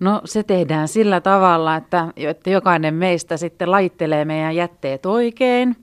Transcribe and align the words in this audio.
No 0.00 0.20
se 0.24 0.42
tehdään 0.42 0.88
sillä 0.88 1.20
tavalla, 1.20 1.76
että, 1.76 2.08
että 2.16 2.50
jokainen 2.50 2.94
meistä 2.94 3.36
sitten 3.36 3.70
laittelee 3.70 4.24
meidän 4.24 4.56
jätteet 4.56 5.06
oikein. 5.06 5.76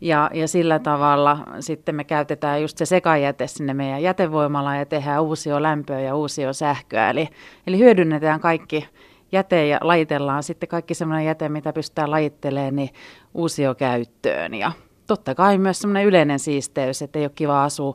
Ja, 0.00 0.30
ja 0.34 0.48
sillä 0.48 0.78
tavalla 0.78 1.38
sitten 1.60 1.94
me 1.94 2.04
käytetään 2.04 2.62
just 2.62 2.78
se 2.78 2.84
sekajäte 2.86 3.46
sinne 3.46 3.74
meidän 3.74 4.02
jätevoimalaan 4.02 4.78
ja 4.78 4.86
tehdään 4.86 5.22
uusio 5.22 5.62
lämpöä 5.62 6.00
ja 6.00 6.14
uusio 6.14 6.52
sähköä. 6.52 7.10
Eli, 7.10 7.28
eli 7.66 7.78
hyödynnetään 7.78 8.40
kaikki 8.40 8.88
jäte 9.32 9.66
ja 9.66 9.78
laitellaan 9.80 10.42
sitten 10.42 10.68
kaikki 10.68 10.94
semmoinen 10.94 11.26
jäte, 11.26 11.48
mitä 11.48 11.72
pystytään 11.72 12.10
lajittelemaan, 12.10 12.76
niin 12.76 12.90
uusio 13.34 13.74
käyttöön. 13.74 14.54
Ja 14.54 14.72
totta 15.06 15.34
kai 15.34 15.58
myös 15.58 15.78
semmoinen 15.78 16.06
yleinen 16.06 16.38
siisteys, 16.38 17.02
että 17.02 17.18
ei 17.18 17.24
ole 17.24 17.32
kiva 17.34 17.64
asua 17.64 17.94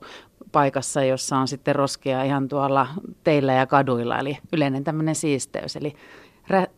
paikassa, 0.52 1.04
jossa 1.04 1.38
on 1.38 1.48
sitten 1.48 1.76
roskia 1.76 2.24
ihan 2.24 2.48
tuolla 2.48 2.88
teillä 3.24 3.54
ja 3.54 3.66
kaduilla. 3.66 4.20
Eli 4.20 4.38
yleinen 4.54 4.84
tämmöinen 4.84 5.16
siisteys. 5.16 5.76
Eli 5.76 5.96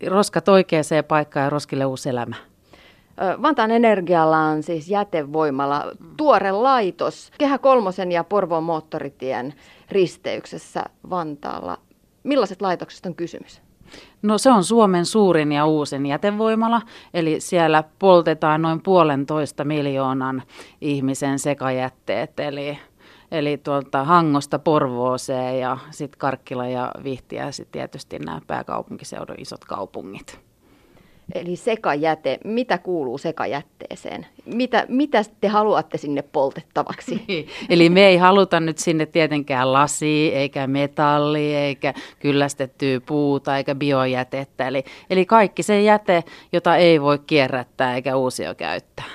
roskat 0.08 0.50
oikeaan 0.50 0.84
paikkaan 1.08 1.44
ja 1.44 1.50
roskille 1.50 1.86
uusi 1.86 2.10
elämä. 2.10 2.36
Vantaan 3.42 3.72
Energialla 3.72 4.38
on 4.38 4.64
siis 4.64 4.90
jätevoimala, 4.90 5.86
tuore 6.18 6.52
laitos, 6.52 7.32
Kehä 7.38 7.58
Kolmosen 7.58 8.12
ja 8.12 8.24
Porvoon 8.24 8.64
moottoritien 8.64 9.54
risteyksessä 9.92 10.84
Vantaalla. 11.10 11.78
Millaiset 12.24 12.62
laitokset 12.62 13.06
on 13.06 13.16
kysymys? 13.16 13.62
No 14.22 14.38
se 14.38 14.52
on 14.52 14.64
Suomen 14.64 15.06
suurin 15.06 15.52
ja 15.52 15.66
uusin 15.66 16.06
jätevoimala, 16.06 16.82
eli 17.14 17.40
siellä 17.40 17.84
poltetaan 18.00 18.62
noin 18.62 18.82
puolentoista 18.82 19.64
miljoonan 19.64 20.44
ihmisen 20.82 21.40
sekajätteet, 21.40 22.40
eli, 22.40 22.80
eli 23.32 23.58
tuolta 23.58 24.04
Hangosta 24.04 24.60
Porvooseen 24.60 25.60
ja 25.60 25.78
sitten 25.92 26.20
Karkkila 26.20 26.68
ja 26.68 26.92
Vihtiä 27.04 27.46
ja 27.46 27.52
sitten 27.52 27.80
tietysti 27.80 28.20
nämä 28.20 28.42
pääkaupunkiseudun 28.48 29.36
isot 29.40 29.66
kaupungit. 29.66 30.40
Eli 31.36 31.56
sekajäte, 31.56 32.40
mitä 32.44 32.78
kuuluu 32.78 33.18
sekajätteeseen? 33.18 34.28
Mitä, 34.46 34.86
mitä 34.90 35.24
te 35.42 35.48
haluatte 35.48 35.98
sinne 35.98 36.22
poltettavaksi? 36.22 37.24
Niin. 37.28 37.48
Eli 37.70 37.90
me 37.90 38.06
ei 38.06 38.18
haluta 38.18 38.60
nyt 38.60 38.78
sinne 38.78 39.06
tietenkään 39.06 39.74
lasia, 39.74 40.34
eikä 40.34 40.68
metalli, 40.68 41.56
eikä 41.56 41.94
kyllästettyä 42.20 43.02
puuta, 43.06 43.58
eikä 43.58 43.76
biojätettä. 43.76 44.68
Eli, 44.68 44.84
eli 45.10 45.26
kaikki 45.26 45.64
se 45.64 45.82
jäte, 45.82 46.24
jota 46.52 46.76
ei 46.76 47.02
voi 47.02 47.20
kierrättää 47.20 47.96
eikä 47.96 48.16
uusio 48.16 48.56
käyttää. 48.56 49.11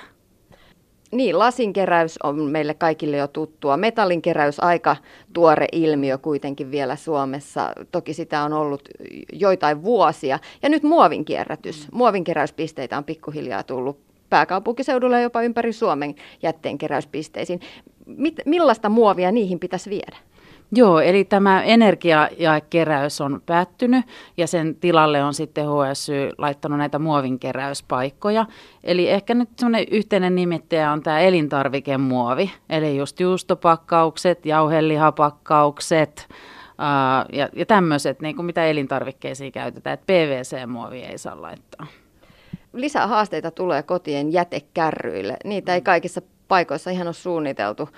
Niin, 1.12 1.38
lasinkeräys 1.38 2.18
on 2.22 2.40
meille 2.40 2.74
kaikille 2.74 3.16
jo 3.16 3.28
tuttua. 3.28 3.76
Metallinkeräys 3.76 4.60
aika 4.60 4.96
tuore 5.32 5.66
ilmiö 5.72 6.18
kuitenkin 6.18 6.70
vielä 6.70 6.96
Suomessa. 6.96 7.72
Toki 7.92 8.14
sitä 8.14 8.42
on 8.42 8.52
ollut 8.52 8.88
joitain 9.32 9.82
vuosia. 9.82 10.38
Ja 10.62 10.68
nyt 10.68 10.82
muovinkierrätys. 10.82 11.88
Muovinkeräyspisteitä 11.92 12.98
on 12.98 13.04
pikkuhiljaa 13.04 13.62
tullut 13.62 13.98
pääkaupunkiseudulla 14.30 15.16
ja 15.16 15.22
jopa 15.22 15.42
ympäri 15.42 15.72
Suomen 15.72 16.14
jätteenkeräyspisteisiin. 16.42 17.60
Mit, 18.06 18.34
millaista 18.46 18.88
muovia 18.88 19.32
niihin 19.32 19.58
pitäisi 19.58 19.90
viedä? 19.90 20.16
Joo, 20.72 21.00
eli 21.00 21.24
tämä 21.24 21.62
energiakeräys 21.62 23.20
on 23.20 23.42
päättynyt 23.46 24.04
ja 24.36 24.46
sen 24.46 24.74
tilalle 24.74 25.24
on 25.24 25.34
sitten 25.34 25.64
HSY 25.64 26.30
laittanut 26.38 26.78
näitä 26.78 26.98
muovinkeräyspaikkoja. 26.98 28.46
Eli 28.84 29.10
ehkä 29.10 29.34
nyt 29.34 29.48
semmoinen 29.56 29.86
yhteinen 29.90 30.34
nimittäjä 30.34 30.92
on 30.92 31.02
tämä 31.02 31.20
elintarvikemuovi, 31.20 32.50
eli 32.70 32.96
just 32.96 33.20
juustopakkaukset, 33.20 34.46
jauhelihapakkaukset 34.46 36.28
ää, 36.78 37.26
ja, 37.32 37.48
ja 37.52 37.66
tämmöiset, 37.66 38.20
niin 38.20 38.36
kuin 38.36 38.46
mitä 38.46 38.66
elintarvikkeisiin 38.66 39.52
käytetään, 39.52 39.94
että 39.94 40.06
PVC-muovi 40.06 41.02
ei 41.02 41.18
saa 41.18 41.42
laittaa 41.42 41.86
lisää 42.72 43.06
haasteita 43.06 43.50
tulee 43.50 43.82
kotien 43.82 44.32
jätekärryille. 44.32 45.36
Niitä 45.44 45.74
ei 45.74 45.80
kaikissa 45.80 46.22
paikoissa 46.48 46.90
ihan 46.90 47.08
on 47.08 47.14
suunniteltu 47.14 47.88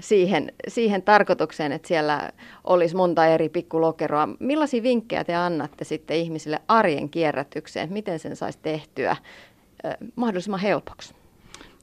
siihen, 0.00 0.52
siihen 0.68 1.02
tarkoitukseen, 1.02 1.72
että 1.72 1.88
siellä 1.88 2.30
olisi 2.64 2.96
monta 2.96 3.26
eri 3.26 3.48
pikkulokeroa. 3.48 4.28
Millaisia 4.38 4.82
vinkkejä 4.82 5.24
te 5.24 5.34
annatte 5.34 5.84
sitten 5.84 6.16
ihmisille 6.16 6.62
arjen 6.68 7.08
kierrätykseen? 7.10 7.92
Miten 7.92 8.18
sen 8.18 8.36
saisi 8.36 8.58
tehtyä 8.62 9.16
mahdollisimman 10.16 10.60
helpoksi? 10.60 11.14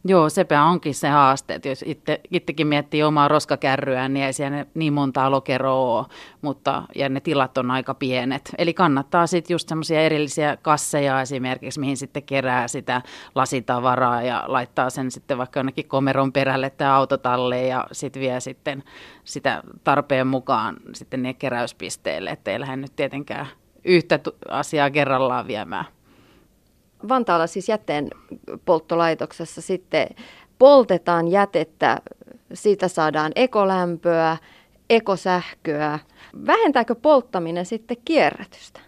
Joo, 0.06 0.30
sepä 0.30 0.64
onkin 0.64 0.96
se 0.96 1.08
haaste, 1.08 1.53
että 1.53 1.69
jos 1.69 1.84
itse, 1.88 2.22
itsekin 2.31 2.68
miettii 2.68 3.03
omaa 3.03 3.28
roskakärryään, 3.28 4.14
niin 4.14 4.25
ei 4.25 4.34
siellä 4.34 4.66
niin 4.74 4.94
monta 4.94 5.31
lokeroa 5.31 6.00
ole, 6.00 6.06
mutta, 6.41 6.84
ja 6.96 7.09
ne 7.09 7.19
tilat 7.19 7.58
on 7.58 7.72
aika 7.72 7.94
pienet. 7.94 8.52
Eli 8.58 8.74
kannattaa 8.74 9.28
sitten 9.28 9.53
just 9.53 9.69
semmoisia 9.69 10.02
erillisiä 10.02 10.58
kasseja 10.58 11.22
esimerkiksi, 11.22 11.80
mihin 11.80 11.97
sitten 11.97 12.24
kerää 12.24 12.68
sitä 12.68 13.02
lasitavaraa 13.36 14.22
ja 14.22 14.44
laittaa 14.47 14.90
sen 14.90 15.12
sitten 15.12 15.38
vaikka 15.38 15.59
jonnekin 15.59 15.88
komeron 15.88 16.34
perälle 16.34 16.69
tai 16.69 16.88
autotalleen 16.88 17.69
ja 17.69 17.88
sitten 17.92 18.22
vie 18.22 18.40
sitten 18.40 18.84
sitä 19.24 19.63
tarpeen 19.84 20.28
mukaan 20.28 20.78
sitten 20.94 21.24
ne 21.24 21.34
keräyspisteille, 21.34 22.30
että 22.30 22.52
ei 22.52 22.59
lähde 22.59 22.75
nyt 22.75 22.96
tietenkään 22.96 23.47
yhtä 23.84 24.19
asiaa 24.50 24.90
kerrallaan 24.90 25.47
viemään. 25.47 25.86
Vantaalla 27.09 27.47
siis 27.47 27.69
jätteen 27.69 28.08
polttolaitoksessa 28.66 29.62
sitten 29.62 30.08
poltetaan 30.59 31.28
jätettä, 31.28 32.02
siitä 32.53 32.88
saadaan 32.88 33.31
ekolämpöä, 33.36 34.38
ekosähköä. 34.90 36.00
Vähentääkö 36.47 36.96
polttaminen 36.96 37.66
sitten 37.66 37.97
kierrätystä 38.06 38.80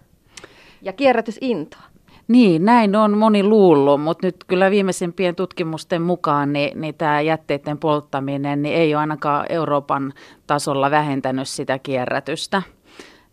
ja 0.82 0.94
kierrätysintoa? 0.94 1.82
Niin, 2.28 2.66
näin 2.66 2.96
on 2.96 3.18
moni 3.18 3.44
luullut, 3.44 4.02
mutta 4.02 4.28
nyt 4.28 4.36
kyllä 4.48 4.72
viimeisimpien 4.72 5.36
tutkimusten 5.36 6.02
mukaan 6.02 6.54
niin, 6.54 6.82
niin 6.82 6.96
tämä 6.96 7.22
jätteiden 7.22 7.78
polttaminen 7.78 8.62
niin 8.62 8.76
ei 8.76 8.96
ole 8.96 9.00
ainakaan 9.00 9.46
Euroopan 9.50 10.14
tasolla 10.48 10.92
vähentänyt 10.92 11.48
sitä 11.48 11.80
kierrätystä. 11.80 12.62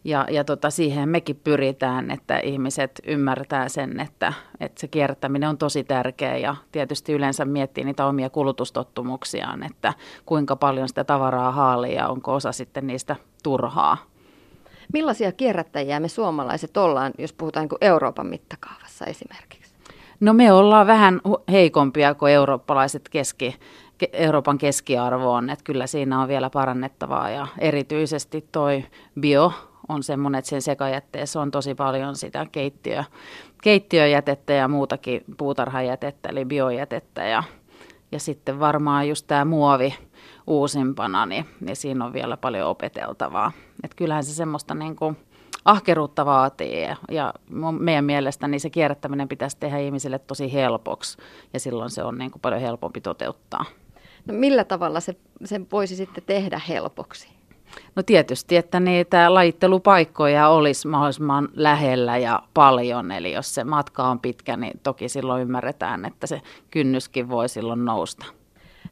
Ja, 0.04 0.26
ja 0.30 0.44
tota, 0.44 0.70
siihen 0.70 1.08
mekin 1.08 1.40
pyritään, 1.44 2.10
että 2.10 2.38
ihmiset 2.38 3.00
ymmärtää 3.06 3.68
sen, 3.68 4.00
että, 4.00 4.32
että 4.60 4.80
se 4.80 4.88
kierrättäminen 4.88 5.48
on 5.48 5.58
tosi 5.58 5.84
tärkeä 5.84 6.36
ja 6.36 6.56
tietysti 6.72 7.12
yleensä 7.12 7.44
miettii 7.44 7.84
niitä 7.84 8.06
omia 8.06 8.30
kulutustottumuksiaan, 8.30 9.62
että 9.62 9.94
kuinka 10.26 10.56
paljon 10.56 10.88
sitä 10.88 11.04
tavaraa 11.04 11.50
haalii 11.50 11.94
ja 11.94 12.08
onko 12.08 12.34
osa 12.34 12.52
sitten 12.52 12.86
niistä 12.86 13.16
turhaa. 13.42 13.96
Millaisia 14.92 15.32
kierrättäjiä 15.32 16.00
me 16.00 16.08
suomalaiset 16.08 16.76
ollaan, 16.76 17.12
jos 17.18 17.32
puhutaan 17.32 17.68
niin 17.70 17.78
Euroopan 17.80 18.26
mittakaavassa 18.26 19.06
esimerkiksi? 19.06 19.74
No 20.20 20.32
me 20.32 20.52
ollaan 20.52 20.86
vähän 20.86 21.20
heikompia 21.50 22.14
kuin 22.14 22.32
eurooppalaiset 22.32 23.08
keski, 23.08 23.56
Euroopan 24.12 24.58
keskiarvo 24.58 25.32
on, 25.32 25.50
että 25.50 25.64
kyllä 25.64 25.86
siinä 25.86 26.20
on 26.20 26.28
vielä 26.28 26.50
parannettavaa 26.50 27.30
ja 27.30 27.46
erityisesti 27.58 28.48
toi 28.52 28.84
bio 29.20 29.52
on 29.92 30.02
semmoinen, 30.02 30.38
että 30.38 30.48
sen 30.48 30.62
sekajätteessä 30.62 31.40
on 31.40 31.50
tosi 31.50 31.74
paljon 31.74 32.16
sitä 32.16 32.46
keittiö, 32.52 33.04
keittiöjätettä 33.62 34.52
ja 34.52 34.68
muutakin 34.68 35.24
puutarhajätettä, 35.36 36.28
eli 36.28 36.44
biojätettä 36.44 37.24
ja, 37.24 37.42
ja 38.12 38.20
sitten 38.20 38.60
varmaan 38.60 39.08
just 39.08 39.26
tämä 39.26 39.44
muovi 39.44 39.94
uusimpana, 40.46 41.26
niin, 41.26 41.46
niin 41.60 41.76
siinä 41.76 42.04
on 42.04 42.12
vielä 42.12 42.36
paljon 42.36 42.68
opeteltavaa. 42.68 43.52
Että 43.84 43.96
kyllähän 43.96 44.24
se 44.24 44.34
semmoista 44.34 44.74
niin 44.74 44.96
kuin 44.96 45.16
ahkeruutta 45.64 46.26
vaatii 46.26 46.82
ja, 46.82 46.96
ja 47.10 47.34
meidän 47.78 48.04
mielestä 48.04 48.48
niin 48.48 48.60
se 48.60 48.70
kierrättäminen 48.70 49.28
pitäisi 49.28 49.56
tehdä 49.60 49.78
ihmisille 49.78 50.18
tosi 50.18 50.52
helpoksi 50.52 51.18
ja 51.52 51.60
silloin 51.60 51.90
se 51.90 52.02
on 52.02 52.18
niin 52.18 52.30
kuin 52.30 52.42
paljon 52.42 52.60
helpompi 52.60 53.00
toteuttaa. 53.00 53.64
No 54.26 54.34
millä 54.34 54.64
tavalla 54.64 55.00
se, 55.00 55.16
se 55.44 55.60
voisi 55.72 55.96
sitten 55.96 56.24
tehdä 56.26 56.60
helpoksi? 56.68 57.28
No 57.96 58.02
tietysti, 58.02 58.56
että 58.56 58.80
niitä 58.80 59.34
lajittelupaikkoja 59.34 60.48
olisi 60.48 60.88
mahdollisimman 60.88 61.48
lähellä 61.54 62.18
ja 62.18 62.42
paljon, 62.54 63.12
eli 63.12 63.32
jos 63.32 63.54
se 63.54 63.64
matka 63.64 64.04
on 64.04 64.20
pitkä, 64.20 64.56
niin 64.56 64.80
toki 64.82 65.08
silloin 65.08 65.42
ymmärretään, 65.42 66.04
että 66.04 66.26
se 66.26 66.42
kynnyskin 66.70 67.28
voi 67.28 67.48
silloin 67.48 67.84
nousta. 67.84 68.26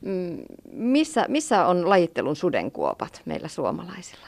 Mm, 0.01 0.39
missä, 0.73 1.25
missä 1.29 1.67
on 1.67 1.89
lajittelun 1.89 2.37
sudenkuopat 2.37 3.23
meillä 3.25 3.49
suomalaisilla? 3.49 4.27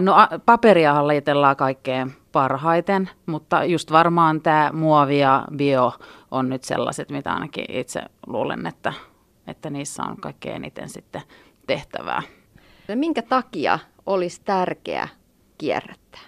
No 0.00 0.14
paperia 0.46 1.06
lajitellaan 1.06 1.56
kaikkein 1.56 2.12
parhaiten, 2.32 3.10
mutta 3.26 3.64
just 3.64 3.92
varmaan 3.92 4.40
tämä 4.40 4.70
muovi 4.72 5.18
ja 5.18 5.44
bio 5.56 5.92
on 6.30 6.48
nyt 6.48 6.64
sellaiset, 6.64 7.10
mitä 7.10 7.32
ainakin 7.32 7.64
itse 7.68 8.02
luulen, 8.26 8.66
että, 8.66 8.92
että 9.46 9.70
niissä 9.70 10.02
on 10.02 10.16
kaikkein 10.16 10.56
eniten 10.56 10.88
sitten 10.88 11.22
tehtävää. 11.66 12.22
Minkä 12.96 13.22
takia 13.22 13.78
olisi 14.06 14.40
tärkeää 14.44 15.08
kierrättää? 15.58 16.20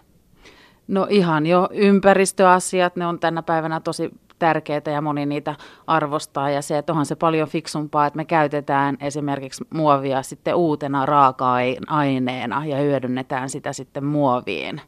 No 0.88 1.06
ihan 1.10 1.46
jo 1.46 1.68
ympäristöasiat, 1.72 2.96
ne 2.96 3.06
on 3.06 3.18
tänä 3.18 3.42
päivänä 3.42 3.80
tosi 3.80 4.10
tärkeitä 4.38 4.90
ja 4.90 5.00
moni 5.00 5.26
niitä 5.26 5.54
arvostaa 5.86 6.50
ja 6.50 6.62
se, 6.62 6.78
että 6.78 6.92
onhan 6.92 7.06
se 7.06 7.16
paljon 7.16 7.48
fiksumpaa, 7.48 8.06
että 8.06 8.16
me 8.16 8.24
käytetään 8.24 8.96
esimerkiksi 9.00 9.64
muovia 9.74 10.22
sitten 10.22 10.54
uutena 10.54 11.06
raaka-aineena 11.06 12.66
ja 12.66 12.76
hyödynnetään 12.76 13.50
sitä 13.50 13.72
sitten 13.72 14.04
muoviin 14.04 14.80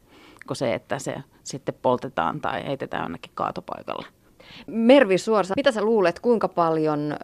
kuin 0.46 0.56
se, 0.56 0.74
että 0.74 0.98
se 0.98 1.14
sitten 1.42 1.74
poltetaan 1.82 2.40
tai 2.40 2.66
heitetään 2.66 3.02
jonnekin 3.02 3.32
kaatopaikalle. 3.34 4.06
Mervi 4.66 5.18
Suorsa, 5.18 5.54
mitä 5.56 5.72
sä 5.72 5.82
luulet, 5.82 6.20
kuinka 6.20 6.48
paljon 6.48 7.16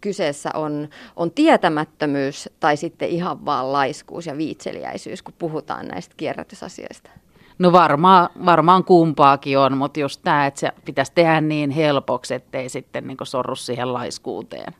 kyseessä 0.00 0.50
on, 0.54 0.88
on 1.16 1.30
tietämättömyys 1.30 2.48
tai 2.60 2.76
sitten 2.76 3.08
ihan 3.08 3.44
vaan 3.44 3.72
laiskuus 3.72 4.26
ja 4.26 4.36
viitseliäisyys, 4.36 5.22
kun 5.22 5.34
puhutaan 5.38 5.88
näistä 5.88 6.14
kierrätysasioista? 6.16 7.10
No 7.58 7.72
varmaan, 7.72 8.28
varmaan 8.46 8.84
kumpaakin 8.84 9.58
on, 9.58 9.76
mutta 9.76 10.00
just 10.00 10.20
tämä, 10.24 10.46
että 10.46 10.60
se 10.60 10.72
pitäisi 10.84 11.12
tehdä 11.14 11.40
niin 11.40 11.70
helpoksi, 11.70 12.34
ettei 12.34 12.68
sitten 12.68 13.06
niin 13.06 13.16
sorru 13.22 13.56
siihen 13.56 13.92
laiskuuteen. 13.92 14.74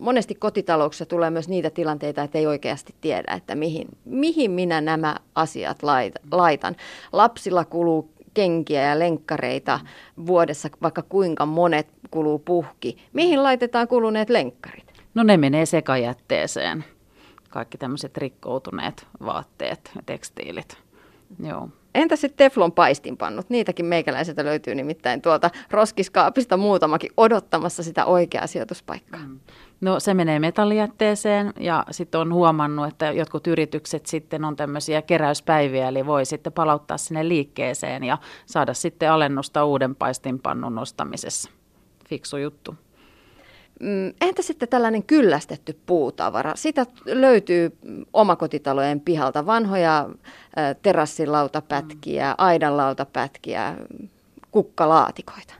Monesti 0.00 0.34
kotitalouksissa 0.34 1.06
tulee 1.06 1.30
myös 1.30 1.48
niitä 1.48 1.70
tilanteita, 1.70 2.22
että 2.22 2.38
ei 2.38 2.46
oikeasti 2.46 2.94
tiedä, 3.00 3.34
että 3.36 3.54
mihin, 3.54 3.88
mihin 4.04 4.50
minä 4.50 4.80
nämä 4.80 5.16
asiat 5.34 5.78
laitan. 6.30 6.76
Lapsilla 7.12 7.64
kuluu 7.64 8.10
kenkiä 8.34 8.82
ja 8.82 8.98
lenkkareita 8.98 9.80
vuodessa, 10.26 10.68
vaikka 10.82 11.02
kuinka 11.02 11.46
monet 11.46 11.88
kuluu 12.10 12.38
puhki. 12.38 12.96
Mihin 13.12 13.42
laitetaan 13.42 13.88
kuluneet 13.88 14.30
lenkkarit? 14.30 14.92
No 15.14 15.22
ne 15.22 15.36
menee 15.36 15.66
sekajätteeseen. 15.66 16.84
Kaikki 17.50 17.78
tämmöiset 17.78 18.16
rikkoutuneet 18.16 19.06
vaatteet 19.24 19.90
ja 19.96 20.02
tekstiilit. 20.06 20.78
Joo. 21.38 21.68
Entä 21.94 22.16
sitten 22.16 22.36
teflon 22.36 22.72
paistinpannut? 22.72 23.50
Niitäkin 23.50 23.86
meikäläiseltä 23.86 24.44
löytyy 24.44 24.74
nimittäin 24.74 25.22
tuolta 25.22 25.50
roskiskaapista 25.70 26.56
muutamakin 26.56 27.10
odottamassa 27.16 27.82
sitä 27.82 28.04
oikeaa 28.04 28.46
sijoituspaikkaa. 28.46 29.20
Mm. 29.20 29.40
No 29.80 30.00
se 30.00 30.14
menee 30.14 30.38
metallijätteeseen 30.38 31.52
ja 31.60 31.84
sitten 31.90 32.20
on 32.20 32.32
huomannut, 32.32 32.88
että 32.88 33.12
jotkut 33.12 33.46
yritykset 33.46 34.06
sitten 34.06 34.44
on 34.44 34.56
tämmöisiä 34.56 35.02
keräyspäiviä, 35.02 35.88
eli 35.88 36.06
voi 36.06 36.24
sitten 36.24 36.52
palauttaa 36.52 36.98
sinne 36.98 37.28
liikkeeseen 37.28 38.04
ja 38.04 38.18
saada 38.46 38.74
sitten 38.74 39.12
alennusta 39.12 39.64
uuden 39.64 39.94
paistinpannun 39.94 40.74
nostamisessa. 40.74 41.50
Fiksu 42.08 42.36
juttu. 42.36 42.74
Mm, 43.80 44.12
entä 44.20 44.42
sitten 44.42 44.68
tällainen 44.68 45.02
kyllästetty 45.02 45.78
puutavara? 45.86 46.52
Sitä 46.56 46.86
löytyy 47.06 47.76
omakotitalojen 48.12 49.00
pihalta. 49.00 49.46
Vanhoja 49.46 50.08
terassilautapätkiä, 50.82 52.34
aidanlautapätkiä, 52.38 53.76
kukkalaatikoita. 54.50 55.54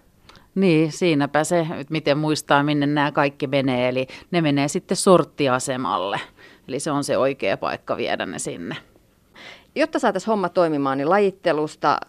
Niin, 0.55 0.93
siinäpä 0.93 1.45
se, 1.45 1.61
että 1.61 1.93
miten 1.93 2.19
muistaa, 2.19 2.63
minne 2.63 2.87
nämä 2.87 3.13
kaikki 3.13 3.47
menee. 3.47 3.89
Eli 3.89 4.07
ne 4.31 4.41
menee 4.41 4.69
sitten 4.69 4.97
sorttiasemalle. 4.97 6.21
Eli 6.69 6.81
se 6.81 6.91
on 6.91 7.05
se 7.05 7.19
oikea 7.19 7.57
paikka 7.57 7.97
viedä 7.97 8.27
ne 8.27 8.39
sinne. 8.39 8.77
Jotta 9.75 9.99
saataisiin 9.99 10.27
homma 10.27 10.49
toimimaan, 10.49 10.99
niin 10.99 11.11
lajittelusta 11.11 12.01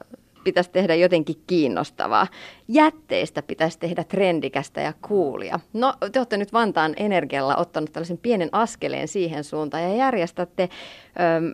pitäisi 0.43 0.71
tehdä 0.71 0.95
jotenkin 0.95 1.35
kiinnostavaa. 1.47 2.27
Jätteistä 2.67 3.41
pitäisi 3.41 3.79
tehdä 3.79 4.03
trendikästä 4.03 4.81
ja 4.81 4.93
kuulia. 5.01 5.59
No, 5.73 5.93
te 6.11 6.19
olette 6.19 6.37
nyt 6.37 6.53
Vantaan 6.53 6.93
Energialla 6.97 7.55
ottanut 7.55 7.91
tällaisen 7.91 8.17
pienen 8.17 8.49
askeleen 8.51 9.07
siihen 9.07 9.43
suuntaan 9.43 9.83
ja 9.83 9.95
järjestätte 9.95 10.69
öm, 11.37 11.53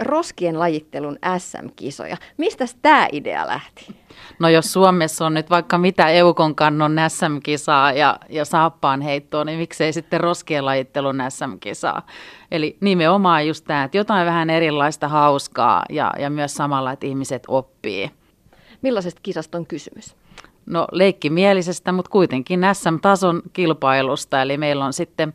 roskien 0.00 0.58
lajittelun 0.58 1.18
SM-kisoja. 1.38 2.16
Mistä 2.36 2.64
tämä 2.82 3.08
idea 3.12 3.46
lähti? 3.46 3.86
No 4.38 4.48
jos 4.48 4.72
Suomessa 4.72 5.26
on 5.26 5.34
nyt 5.34 5.50
vaikka 5.50 5.78
mitä 5.78 6.08
Eukon 6.08 6.54
kannon 6.54 6.96
SM-kisaa 7.08 7.92
ja, 7.92 8.18
ja 8.28 8.44
saappaan 8.44 9.00
heittoa, 9.00 9.44
niin 9.44 9.58
miksei 9.58 9.92
sitten 9.92 10.20
roskien 10.20 10.64
lajittelun 10.64 11.18
SM-kisaa? 11.28 12.06
Eli 12.50 12.76
nimenomaan 12.80 13.46
just 13.46 13.64
tämä, 13.64 13.84
että 13.84 13.96
jotain 13.96 14.26
vähän 14.26 14.50
erilaista 14.50 15.08
hauskaa 15.08 15.84
ja, 15.90 16.12
ja 16.18 16.30
myös 16.30 16.54
samalla, 16.54 16.92
että 16.92 17.06
ihmiset 17.06 17.42
oppii. 17.48 18.10
Millaisesta 18.82 19.20
kisasta 19.22 19.58
on 19.58 19.66
kysymys? 19.66 20.16
No 20.66 20.86
leikkimielisestä, 20.92 21.92
mutta 21.92 22.10
kuitenkin 22.10 22.60
SM-tason 22.72 23.42
kilpailusta. 23.52 24.42
Eli 24.42 24.56
meillä 24.56 24.84
on 24.84 24.92
sitten 24.92 25.32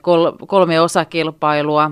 kol, 0.00 0.32
kolme 0.46 0.80
osakilpailua 0.80 1.90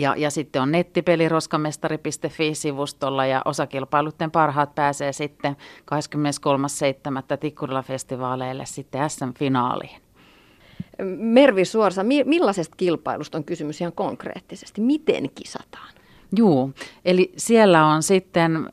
ja, 0.00 0.14
ja 0.16 0.30
sitten 0.30 0.62
on 0.62 0.72
nettipeli 0.72 1.28
roskamestari.fi-sivustolla 1.28 3.26
ja 3.26 3.42
osakilpailutten 3.44 4.30
parhaat 4.30 4.74
pääsee 4.74 5.12
sitten 5.12 5.56
23.7. 5.56 7.38
Tikkurila-festivaaleille 7.40 8.66
sitten 8.66 9.10
SM-finaaliin. 9.10 10.00
Mervi 11.16 11.64
Suorsa, 11.64 12.04
millaisesta 12.24 12.76
kilpailusta 12.76 13.38
on 13.38 13.44
kysymys 13.44 13.80
ihan 13.80 13.92
konkreettisesti? 13.92 14.80
Miten 14.80 15.30
kisataan? 15.34 15.88
Joo, 16.36 16.70
eli 17.04 17.32
siellä 17.36 17.86
on 17.86 18.02
sitten 18.02 18.68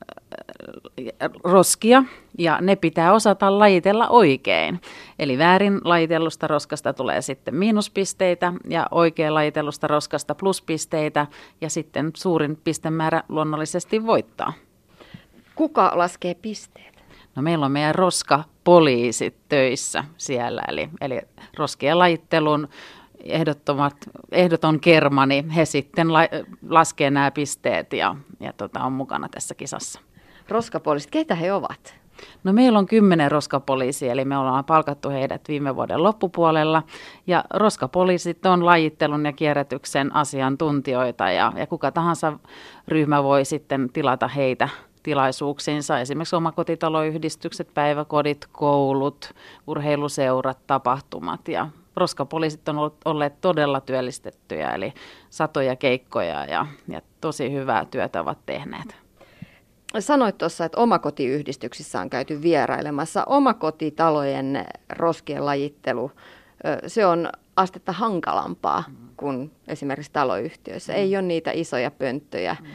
roskia 1.44 2.04
ja 2.38 2.58
ne 2.62 2.76
pitää 2.76 3.14
osata 3.14 3.60
lajitella 3.60 4.08
oikein. 4.08 4.82
Eli 5.20 5.38
väärin 5.38 5.82
lajitellusta 5.84 6.48
roskasta 6.48 6.94
tulee 6.94 7.22
sitten 7.22 7.56
miinuspisteitä 7.56 8.54
ja 8.70 8.88
oikein 8.92 9.34
lajitellusta 9.34 9.88
roskasta 9.88 10.36
pluspisteitä 10.36 11.28
ja 11.62 11.70
sitten 11.70 12.12
suurin 12.16 12.58
pistemäärä 12.64 13.24
luonnollisesti 13.30 14.06
voittaa. 14.06 14.54
Kuka 15.56 15.92
laskee 15.96 16.34
pisteet? 16.34 17.04
No 17.36 17.42
meillä 17.42 17.66
on 17.66 17.72
meidän 17.72 17.96
roskapoliisit 17.96 19.36
töissä 19.50 20.04
siellä, 20.18 20.62
eli, 20.68 20.90
eli 21.02 21.22
roskien 21.58 22.00
lajittelun 22.00 22.68
ehdottomat, 23.24 23.96
ehdoton 24.32 24.80
kerma, 24.80 25.26
niin 25.26 25.50
he 25.50 25.66
sitten 25.66 26.14
la, 26.14 26.20
laskee 26.70 27.12
nämä 27.12 27.32
pisteet 27.32 27.94
ja, 27.94 28.16
ja 28.40 28.54
tota, 28.54 28.84
on 28.84 28.94
mukana 28.94 29.30
tässä 29.30 29.56
kisassa. 29.56 30.00
Roskapoliisit, 30.50 31.12
keitä 31.12 31.36
he 31.36 31.54
ovat? 31.54 31.96
No 32.44 32.54
meillä 32.54 32.80
on 32.80 32.86
kymmenen 32.86 33.32
roskapoliisia, 33.32 34.12
eli 34.12 34.26
me 34.26 34.38
ollaan 34.38 34.66
palkattu 34.66 35.10
heidät 35.10 35.42
viime 35.48 35.76
vuoden 35.76 36.04
loppupuolella. 36.04 36.84
Ja 37.28 37.44
roskapoliisit 37.54 38.46
on 38.46 38.66
lajittelun 38.66 39.26
ja 39.26 39.34
kierrätyksen 39.34 40.16
asiantuntijoita 40.16 41.32
ja, 41.32 41.54
ja 41.56 41.68
kuka 41.68 41.92
tahansa 41.92 42.40
ryhmä 42.88 43.24
voi 43.24 43.46
sitten 43.46 43.90
tilata 43.94 44.28
heitä 44.28 44.70
tilaisuuksiinsa, 45.04 46.00
esimerkiksi 46.00 46.36
omakotitaloyhdistykset, 46.36 47.74
päiväkodit, 47.74 48.48
koulut, 48.52 49.34
urheiluseurat, 49.68 50.58
tapahtumat 50.68 51.48
ja 51.48 51.68
roskapoliisit 51.96 52.70
on 52.70 52.92
olleet 53.06 53.42
todella 53.42 53.82
työllistettyjä, 53.82 54.70
eli 54.70 54.94
satoja 55.30 55.76
keikkoja 55.76 56.46
ja, 56.46 56.66
ja 56.88 57.02
tosi 57.22 57.52
hyvää 57.52 57.86
työtä 57.86 58.22
ovat 58.22 58.38
tehneet. 58.46 59.05
Sanoit 60.00 60.38
tuossa, 60.38 60.66
että 60.66 60.78
omakotiyhdistyksissä 60.78 62.02
on 62.02 62.10
käyty 62.10 62.42
vierailemassa. 62.42 63.24
Omakotitalojen 63.24 64.66
roskien 64.90 65.46
lajittelu, 65.46 66.12
se 66.88 67.06
on 67.06 67.30
astetta 67.56 67.92
hankalampaa 67.92 68.84
kuin 69.18 69.52
esimerkiksi 69.68 70.12
taloyhtiöissä. 70.12 70.94
Mm. 70.94 71.00
Ei 71.00 71.16
ole 71.16 71.22
niitä 71.22 71.52
isoja 71.52 71.92
pönttöjä. 71.92 72.56
Mm. 72.62 72.68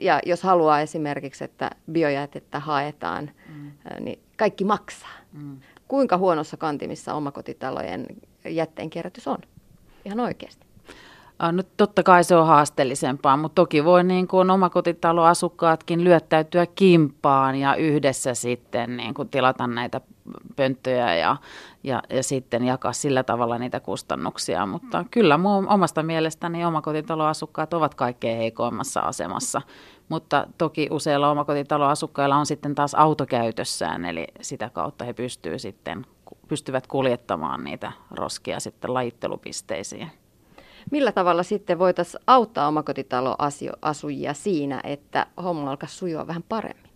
Ja 0.00 0.20
jos 0.26 0.42
haluaa 0.42 0.80
esimerkiksi, 0.80 1.44
että 1.44 1.70
biojätettä 1.92 2.60
haetaan, 2.60 3.30
mm. 3.48 3.72
niin 4.04 4.18
kaikki 4.36 4.64
maksaa. 4.64 5.16
Mm. 5.32 5.60
Kuinka 5.88 6.18
huonossa 6.18 6.56
kantimissa 6.56 7.14
omakotitalojen 7.14 8.06
jätteenkierrätys 8.48 9.28
on? 9.28 9.38
Ihan 10.04 10.20
oikeasti. 10.20 10.71
No, 11.50 11.62
totta 11.76 12.02
kai 12.02 12.24
se 12.24 12.36
on 12.36 12.46
haasteellisempaa, 12.46 13.36
mutta 13.36 13.54
toki 13.54 13.84
voi 13.84 14.04
niin 14.04 14.28
kuin 14.28 14.50
omakotitaloasukkaatkin 14.50 16.04
lyöttäytyä 16.04 16.66
kimpaan 16.66 17.54
ja 17.54 17.74
yhdessä 17.74 18.34
sitten 18.34 18.96
niin 18.96 19.14
kuin 19.14 19.28
tilata 19.28 19.66
näitä 19.66 20.00
pönttöjä 20.56 21.14
ja, 21.14 21.36
ja, 21.84 22.02
ja 22.10 22.22
sitten 22.22 22.64
jakaa 22.64 22.92
sillä 22.92 23.22
tavalla 23.22 23.58
niitä 23.58 23.80
kustannuksia. 23.80 24.66
Mutta 24.66 25.04
kyllä 25.10 25.38
mun 25.38 25.68
omasta 25.68 26.02
mielestäni 26.02 26.64
omakotitaloasukkaat 26.64 27.74
ovat 27.74 27.94
kaikkein 27.94 28.38
heikoimmassa 28.38 29.00
asemassa. 29.00 29.62
Mutta 30.08 30.46
toki 30.58 30.88
useilla 30.90 31.30
omakotitaloasukkailla 31.30 32.36
on 32.36 32.46
sitten 32.46 32.74
taas 32.74 32.94
autokäytössään, 32.94 34.04
eli 34.04 34.26
sitä 34.40 34.70
kautta 34.70 35.04
he 35.04 35.12
pystyvät 35.12 35.60
sitten 35.60 36.06
pystyvät 36.48 36.86
kuljettamaan 36.86 37.64
niitä 37.64 37.92
roskia 38.10 38.60
sitten 38.60 38.94
lajittelupisteisiin. 38.94 40.21
Millä 40.90 41.12
tavalla 41.12 41.42
sitten 41.42 41.78
voitaisiin 41.78 42.22
auttaa 42.26 42.68
omakotitaloasujia 42.68 44.34
siinä, 44.34 44.80
että 44.84 45.26
homma 45.42 45.70
alkaisi 45.70 45.96
sujua 45.96 46.26
vähän 46.26 46.44
paremmin? 46.48 46.92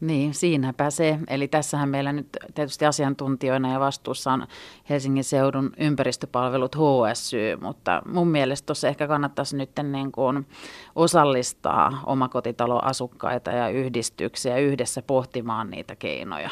Niin, 0.00 0.34
siinäpä 0.34 0.90
se. 0.90 1.18
Eli 1.28 1.48
tässähän 1.48 1.88
meillä 1.88 2.12
nyt 2.12 2.28
tietysti 2.54 2.86
asiantuntijoina 2.86 3.72
ja 3.72 3.80
vastuussa 3.80 4.32
on 4.32 4.46
Helsingin 4.90 5.24
seudun 5.24 5.72
ympäristöpalvelut 5.78 6.76
HSY, 6.76 7.56
mutta 7.60 8.02
mun 8.06 8.28
mielestä 8.28 8.66
tuossa 8.66 8.88
ehkä 8.88 9.08
kannattaisi 9.08 9.56
nyt 9.56 9.70
niin 9.82 10.12
kuin 10.12 10.46
osallistaa 10.94 12.02
omakotitaloasukkaita 12.06 13.50
ja 13.50 13.68
yhdistyksiä 13.68 14.56
yhdessä 14.56 15.02
pohtimaan 15.02 15.70
niitä 15.70 15.96
keinoja. 15.96 16.50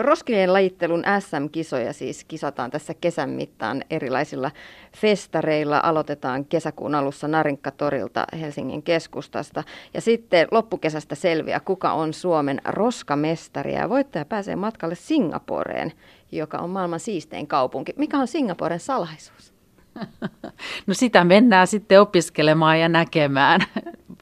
Roskilien 0.00 0.52
lajittelun 0.52 1.04
SM-kisoja 1.18 1.92
siis 1.92 2.24
kisataan 2.24 2.70
tässä 2.70 2.94
kesän 2.94 3.30
mittaan 3.30 3.84
erilaisilla 3.90 4.50
festareilla. 4.96 5.80
Aloitetaan 5.82 6.44
kesäkuun 6.44 6.94
alussa 6.94 7.28
Narinkka-torilta 7.28 8.24
Helsingin 8.40 8.82
keskustasta. 8.82 9.64
Ja 9.94 10.00
sitten 10.00 10.48
loppukesästä 10.50 11.14
selviää, 11.14 11.60
kuka 11.60 11.92
on 11.92 12.14
Suomen 12.14 12.60
roskamestari. 12.64 13.74
Ja 13.74 13.88
voittaja 13.88 14.24
pääsee 14.24 14.56
matkalle 14.56 14.94
Singaporeen, 14.94 15.92
joka 16.32 16.58
on 16.58 16.70
maailman 16.70 17.00
siistein 17.00 17.46
kaupunki. 17.46 17.92
Mikä 17.96 18.18
on 18.18 18.28
Singaporen 18.28 18.80
salaisuus? 18.80 19.53
No 20.86 20.94
sitä 20.94 21.24
mennään 21.24 21.66
sitten 21.66 22.00
opiskelemaan 22.00 22.80
ja 22.80 22.88
näkemään 22.88 23.60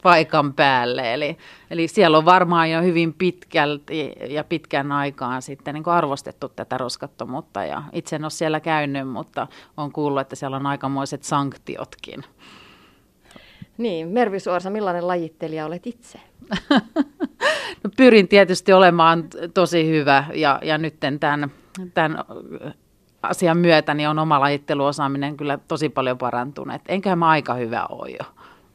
paikan 0.03 0.53
päälle. 0.53 1.13
Eli, 1.13 1.37
eli 1.71 1.87
siellä 1.87 2.17
on 2.17 2.25
varmaan 2.25 2.71
jo 2.71 2.81
hyvin 2.81 3.13
pitkälti 3.13 4.13
ja 4.29 4.43
pitkän 4.43 4.91
aikaan 4.91 5.41
sitten 5.41 5.73
niin 5.73 5.87
arvostettu 5.87 6.49
tätä 6.49 6.77
roskattomuutta. 6.77 7.65
Ja 7.65 7.83
itse 7.93 8.15
en 8.15 8.23
ole 8.23 8.29
siellä 8.29 8.59
käynyt, 8.59 9.09
mutta 9.09 9.47
on 9.77 9.91
kuullut, 9.91 10.21
että 10.21 10.35
siellä 10.35 10.57
on 10.57 10.67
aikamoiset 10.67 11.23
sanktiotkin. 11.23 12.23
Niin, 13.77 14.07
Mervi 14.07 14.39
Suorsa, 14.39 14.69
millainen 14.69 15.07
lajittelija 15.07 15.65
olet 15.65 15.87
itse? 15.87 16.19
no, 17.83 17.89
pyrin 17.97 18.27
tietysti 18.27 18.73
olemaan 18.73 19.23
tosi 19.53 19.87
hyvä 19.87 20.25
ja, 20.33 20.59
ja 20.63 20.77
nyt 20.77 20.99
tämän, 20.99 21.51
tämän 21.93 22.17
asian 23.23 23.57
myötä 23.57 23.93
niin 23.93 24.09
on 24.09 24.19
oma 24.19 24.39
lajitteluosaaminen 24.39 25.37
kyllä 25.37 25.57
tosi 25.67 25.89
paljon 25.89 26.17
parantunut. 26.17 26.81
Enköhän 26.87 27.19
mä 27.19 27.29
aika 27.29 27.53
hyvä 27.53 27.85
ole 27.89 28.09
jo. 28.09 28.42